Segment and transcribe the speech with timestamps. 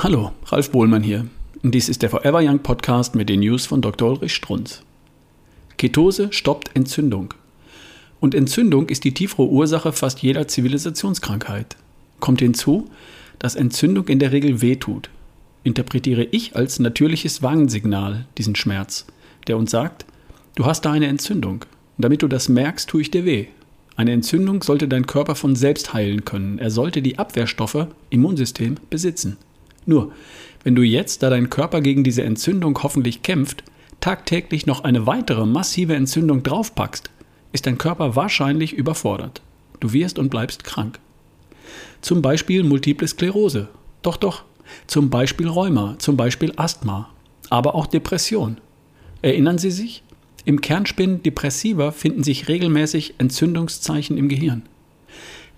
[0.00, 1.26] Hallo, Ralf Bohlmann hier.
[1.64, 4.08] Dies ist der Forever Young Podcast mit den News von Dr.
[4.12, 4.82] Ulrich Strunz.
[5.76, 7.34] Ketose stoppt Entzündung.
[8.20, 11.76] Und Entzündung ist die tiefere Ursache fast jeder Zivilisationskrankheit.
[12.20, 12.88] Kommt hinzu,
[13.40, 15.10] dass Entzündung in der Regel wehtut.
[15.64, 19.04] Interpretiere ich als natürliches Warnsignal diesen Schmerz,
[19.48, 20.06] der uns sagt,
[20.54, 21.64] du hast da eine Entzündung.
[21.96, 23.48] damit du das merkst, tue ich dir weh.
[23.96, 26.60] Eine Entzündung sollte dein Körper von selbst heilen können.
[26.60, 29.38] Er sollte die Abwehrstoffe, Immunsystem, besitzen.
[29.88, 30.12] Nur,
[30.64, 33.64] wenn du jetzt, da dein Körper gegen diese Entzündung hoffentlich kämpft,
[34.00, 37.08] tagtäglich noch eine weitere massive Entzündung draufpackst,
[37.52, 39.40] ist dein Körper wahrscheinlich überfordert.
[39.80, 40.98] Du wirst und bleibst krank.
[42.02, 43.68] Zum Beispiel Multiple Sklerose.
[44.02, 44.44] Doch, doch.
[44.86, 47.08] Zum Beispiel Rheuma, zum Beispiel Asthma,
[47.48, 48.58] aber auch Depression.
[49.22, 50.02] Erinnern Sie sich?
[50.44, 54.64] Im Kernspin Depressiva finden sich regelmäßig Entzündungszeichen im Gehirn.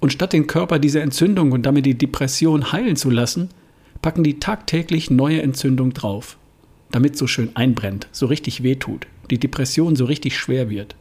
[0.00, 3.50] Und statt den Körper diese Entzündung und damit die Depression heilen zu lassen,
[4.04, 6.36] packen die tagtäglich neue Entzündung drauf,
[6.90, 10.94] damit so schön einbrennt, so richtig wehtut, die Depression so richtig schwer wird.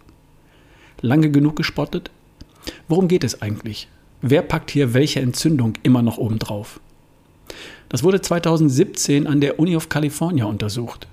[1.01, 2.11] Lange genug gespottet?
[2.87, 3.89] Worum geht es eigentlich?
[4.21, 6.79] Wer packt hier welche Entzündung immer noch oben drauf?
[7.89, 11.05] Das wurde 2017 an der Uni of California untersucht.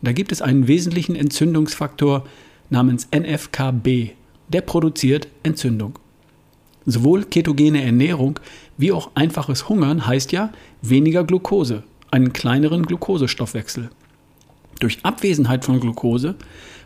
[0.00, 2.24] Da gibt es einen wesentlichen Entzündungsfaktor
[2.70, 4.10] namens NFKB.
[4.46, 5.98] Der produziert Entzündung.
[6.86, 8.40] Sowohl ketogene Ernährung
[8.76, 13.90] wie auch einfaches Hungern heißt ja weniger Glucose, einen kleineren Glukosestoffwechsel.
[14.80, 16.34] Durch Abwesenheit von Glucose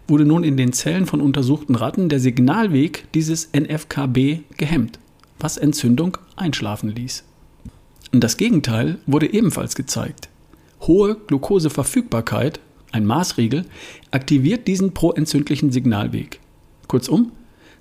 [0.07, 4.99] wurde nun in den Zellen von untersuchten Ratten der Signalweg dieses NFKB gehemmt,
[5.39, 7.25] was Entzündung einschlafen ließ.
[8.13, 10.29] Und das Gegenteil wurde ebenfalls gezeigt.
[10.83, 12.61] Hohe Glukoseverfügbarkeit,
[12.93, 13.65] ein Maßriegel,
[14.11, 16.41] aktiviert diesen proentzündlichen Signalweg.
[16.87, 17.33] Kurzum,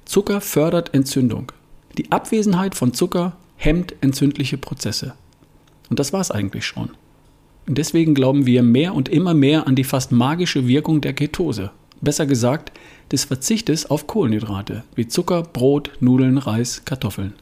[0.06, 1.52] Zucker fördert Entzündung.
[1.98, 5.14] Die Abwesenheit von Zucker hemmt entzündliche Prozesse.
[5.90, 6.90] Und das war es eigentlich schon.
[7.68, 11.72] Und deswegen glauben wir mehr und immer mehr an die fast magische Wirkung der Ketose.
[12.02, 12.74] Besser gesagt,
[13.12, 17.34] des Verzichtes auf Kohlenhydrate, wie Zucker, Brot, Nudeln, Reis, Kartoffeln.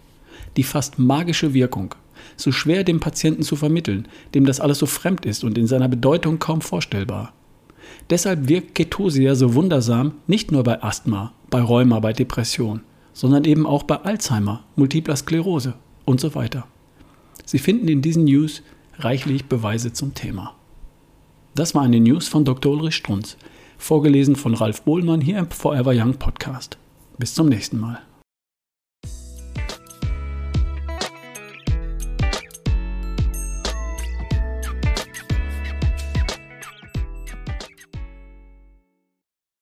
[0.55, 1.95] Die fast magische Wirkung.
[2.37, 5.89] So schwer dem Patienten zu vermitteln, dem das alles so fremd ist und in seiner
[5.89, 7.33] Bedeutung kaum vorstellbar.
[8.11, 12.81] Deshalb wirkt Ketose ja so wundersam nicht nur bei Asthma, bei Rheuma, bei Depression,
[13.13, 15.75] sondern eben auch bei Alzheimer, Multipler Sklerose
[16.05, 16.67] und so weiter.
[17.45, 18.61] Sie finden in diesen News
[18.97, 20.55] reichlich Beweise zum Thema.
[21.55, 22.73] Das war eine News von Dr.
[22.73, 23.37] Ulrich Strunz,
[23.77, 26.77] vorgelesen von Ralf Bohlmann hier im Forever Young Podcast.
[27.17, 28.01] Bis zum nächsten Mal.